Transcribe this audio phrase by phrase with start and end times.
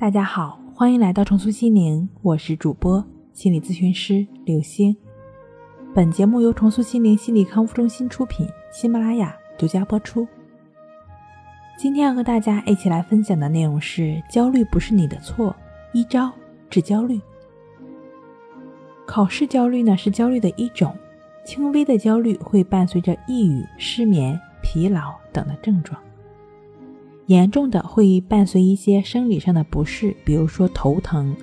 [0.00, 4.96] 大家好，欢迎来到重塑心灵，我是主播心理咨询师刘星。
[5.92, 10.24] 本节目由重塑心灵心理康复中心出品，喜马拉雅独家播出。
[11.76, 15.54] 今天要和大家一起来分享的内容是：焦虑不是你的错，
[15.92, 16.30] 一招
[16.70, 17.20] 治焦虑。
[19.04, 20.96] 考试焦虑呢是焦虑的一种，
[21.44, 26.00] 轻微的焦虑会伴随着抑郁、失眠、疲劳等的症状。
[27.28, 31.36] 严重的会伴随一些生理上的不适，比如说头疼、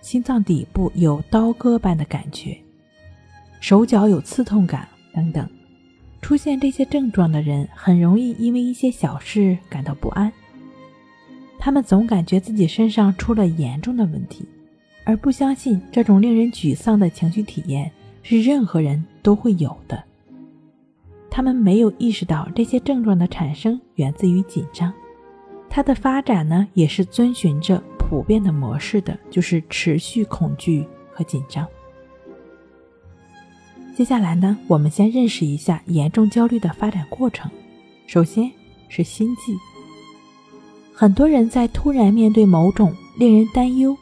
[0.00, 2.56] 心脏底部有刀割般的感觉、
[3.58, 5.46] 手脚有刺痛感等等。
[6.22, 10.32] 出现这些症状的人，很容易因为一些小事感到不安。
[11.58, 14.44] 他们总感觉自己身上出了严重的问题，
[15.02, 17.90] 而不相信这种令人沮丧的情绪体验
[18.22, 20.00] 是任何人都会有的。
[21.28, 24.92] 他们没有意识到这些症状的产生源自于紧张。
[25.76, 31.68] 它的发展呢，也是遵循着普遍的模式的，就是持续恐惧和紧张。
[33.94, 37.50] 接下来呢，我们先认识一下严重焦虑的发展过程。
[38.06, 38.50] 首先
[38.88, 39.54] 是心悸。
[40.94, 43.94] 很多人在突然面对某种令人担忧，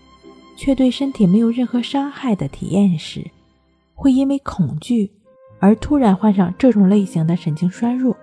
[0.56, 3.28] 却对身体没有任何伤害的体验时，
[3.96, 5.10] 会因为恐惧
[5.58, 8.16] 而突然患上这种类型的神经衰弱。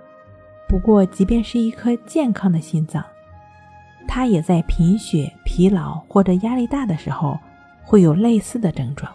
[0.70, 3.04] 不过，即便是一颗健康的心脏，
[4.08, 7.40] 他也在贫血、疲劳或者压力大的时候
[7.84, 9.12] 会有类似的症状。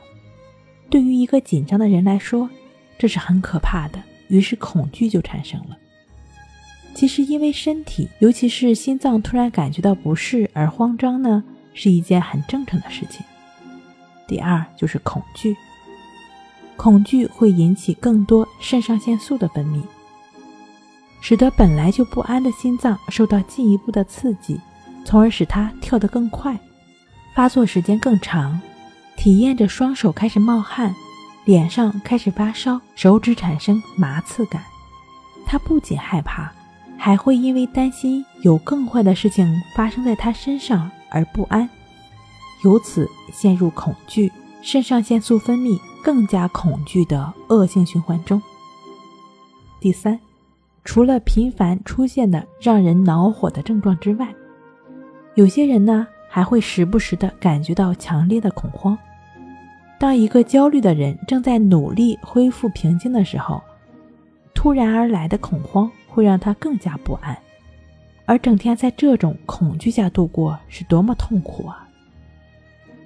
[0.88, 2.48] 对于一个紧张的人来说，
[2.98, 5.76] 这是很可怕的，于是恐惧就产生了。
[6.94, 13.24] 其实，因为身体，尤其是心脏突然感觉到不适而慌张呢，是一件很正常的事情。
[14.26, 15.54] 第二就是恐惧，
[16.74, 19.82] 恐惧会引起更多肾上腺素的分泌，
[21.20, 24.58] 使得本来就不安的心脏受到进一步的刺激。
[25.06, 26.58] 从而使它跳得更快，
[27.32, 28.60] 发作时间更长，
[29.16, 30.92] 体验着双手开始冒汗，
[31.44, 34.60] 脸上开始发烧，手指产生麻刺感。
[35.46, 36.52] 他不仅害怕，
[36.98, 41.68] 还会因为担心有更坏的事情发生在他身上而不安，
[42.64, 48.42] 由此陷入恐惧、肾上腺素分泌更加恐惧的恶性循环中。
[49.78, 50.18] 第三，
[50.84, 54.34] 除了频繁出现的让人恼火的症状之外，
[55.36, 58.96] 有些人呢，还会时不时的感觉到强烈的恐慌。
[59.98, 63.62] 当一个焦虑的人正在努力恢复平静的时候，
[64.54, 67.36] 突然而来的恐慌会让他更加不安，
[68.24, 71.86] 而整天在这种恐惧下度过是多么痛苦啊！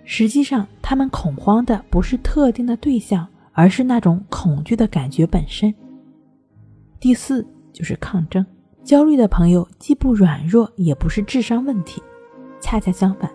[0.04, 5.74] 实际上，他们恐慌的不是特定的对象，而是那种恐惧的感觉本身。
[7.00, 8.46] 第四就是抗争，
[8.84, 12.00] 焦虑的朋友既不软弱，也不是智商问题。
[12.70, 13.28] 恰恰相反，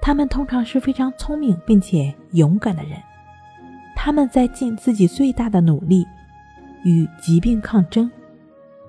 [0.00, 2.92] 他们通常是非常聪明并且勇敢的人。
[3.96, 6.06] 他们在尽自己最大的努力
[6.84, 8.08] 与疾病抗争。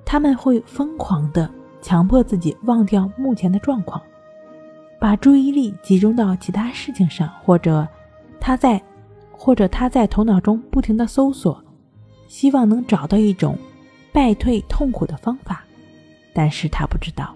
[0.05, 1.49] 他们会疯狂地
[1.81, 3.99] 强迫自己忘掉目前的状况，
[4.99, 7.87] 把注意力集中到其他事情上，或者
[8.39, 8.79] 他在，
[9.31, 11.59] 或者他在头脑中不停地搜索，
[12.27, 13.57] 希望能找到一种
[14.13, 15.63] 败退痛苦的方法。
[16.35, 17.35] 但是他不知道。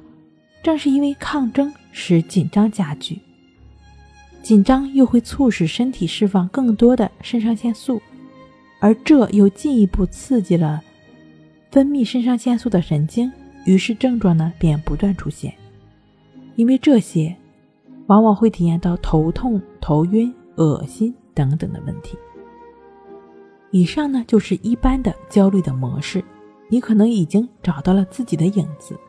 [0.66, 3.20] 正是因为抗争使紧张加剧，
[4.42, 8.02] 紧张又会促使身体释放更多的肾上腺素，
[8.80, 10.82] 而这又进一步刺激了
[11.70, 13.32] 分泌肾上腺素的神经，
[13.68, 15.54] 于是症状呢便不断出现。
[16.56, 17.36] 因为这些，
[18.08, 22.18] 往往会体验到头痛、头晕、恶心等等的问题。
[23.70, 26.26] 以上呢就是一般的焦虑的模式，
[26.70, 29.00] 你可能已经找到了自己的影子。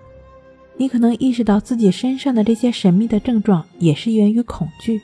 [0.79, 5.01] 你可能意识到自己身上的这些神秘的症状也是源于恐惧、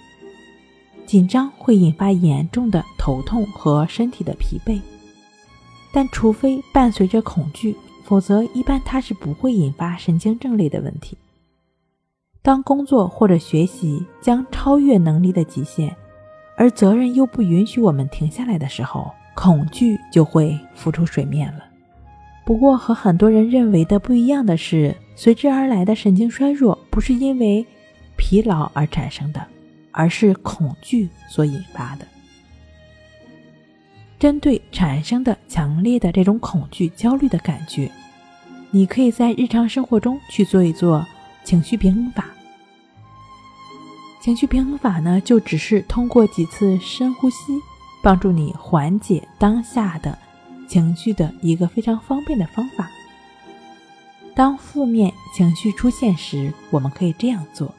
[1.06, 4.78] 紧张，会引发严重的头痛和身体的疲惫。
[5.90, 7.74] 但除非伴随着恐惧，
[8.04, 11.16] 否则一般它是不会引发神经症类的问题。
[12.42, 15.96] 当工作或者学习将超越能力的极限，
[16.56, 21.64] 而责任又不允许我们停下来的时候，恐惧就会浮出水面了。
[22.44, 24.94] 不过和很多人认为的不一样的是。
[25.14, 27.64] 随之而来的神经衰弱不是因为
[28.16, 29.46] 疲劳而产生的，
[29.90, 32.06] 而是恐惧所引发的。
[34.18, 37.90] 针对产生的强烈的这种恐惧、焦虑的感觉，
[38.70, 41.04] 你可以在日常生活中去做一做
[41.44, 42.26] 情绪平衡法。
[44.20, 47.36] 情绪平衡法呢，就只是通过几次深呼吸，
[48.00, 50.16] 帮助你缓解当下的
[50.68, 52.88] 情绪的一个非常方便的方法。
[54.42, 57.72] 当负面情绪出现时，我们可以这样做：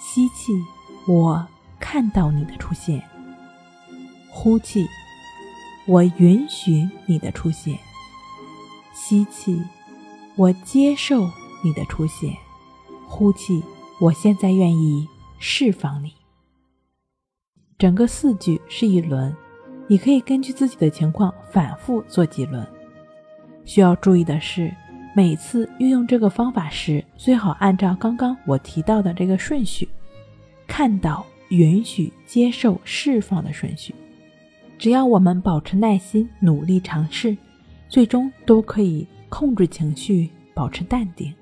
[0.00, 0.52] 吸气，
[1.08, 1.44] 我
[1.80, 3.00] 看到你的出现；
[4.30, 4.86] 呼气，
[5.88, 7.74] 我允许你的出现；
[8.94, 9.60] 吸气，
[10.36, 11.28] 我接受
[11.64, 12.30] 你的出现；
[13.08, 13.64] 呼气，
[14.00, 15.08] 我现在愿意
[15.40, 16.12] 释放你。
[17.76, 19.36] 整个四句是一轮，
[19.88, 22.64] 你可以根据自己的情况反复做几轮。
[23.64, 24.72] 需要注意的是，
[25.12, 29.88] 每次运用这个方法时，最好按照刚刚我提到的这个顺序，
[30.66, 33.94] 看到、允许、接受、释放的顺序。
[34.78, 37.36] 只要我们保持耐心，努力尝试，
[37.88, 41.34] 最终都可以控制情绪，保持淡定。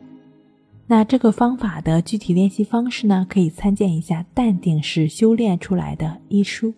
[0.87, 3.27] 那这个方法的具体练习方式呢？
[3.29, 6.73] 可以参见一下《淡定是修炼出来的》一书。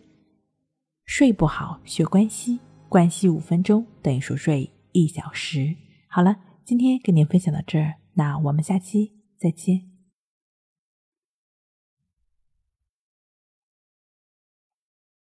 [1.07, 2.59] 睡不好学关系，
[2.89, 5.75] 关系五分钟等于熟睡一小时。
[6.09, 6.37] 好了，
[6.71, 9.90] 今天跟您分享到这儿，那我们下期再见。